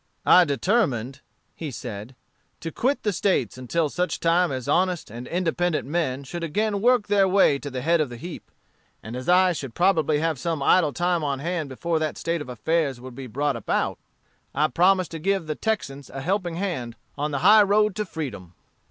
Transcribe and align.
I 0.25 0.45
determined, 0.45 1.19
he 1.55 1.69
said, 1.69 2.15
"to 2.59 2.71
quit 2.71 3.03
the 3.03 3.13
States 3.13 3.55
until 3.55 3.87
such 3.87 4.19
time 4.19 4.51
as 4.51 4.67
honest 4.67 5.11
and 5.11 5.27
independent 5.27 5.87
men 5.87 6.23
should 6.23 6.43
again 6.43 6.81
work 6.81 7.05
their 7.05 7.27
way 7.27 7.59
to 7.59 7.69
the 7.69 7.83
head 7.83 8.01
of 8.01 8.09
the 8.09 8.17
heap. 8.17 8.49
And 9.03 9.15
as 9.15 9.29
I 9.29 9.53
should 9.53 9.75
probably 9.75 10.17
have 10.17 10.39
some 10.39 10.63
idle 10.63 10.91
time 10.91 11.23
on 11.23 11.37
hand 11.37 11.69
before 11.69 11.99
that 11.99 12.17
state 12.17 12.41
of 12.41 12.49
affairs 12.49 12.99
would 12.99 13.13
be 13.13 13.27
brought 13.27 13.55
about, 13.55 13.99
I 14.55 14.69
promised 14.69 15.11
to 15.11 15.19
give 15.19 15.45
the 15.45 15.53
Texans 15.53 16.09
a 16.09 16.21
helping 16.21 16.55
hand 16.55 16.95
on 17.15 17.29
the 17.29 17.37
high 17.45 17.61
road 17.61 17.95
to 17.97 18.03
freedom." 18.05 18.55